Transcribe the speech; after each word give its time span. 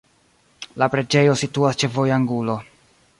La 0.83 0.87
preĝejo 0.95 1.37
situas 1.43 1.79
ĉe 1.83 1.91
vojangulo. 1.99 2.57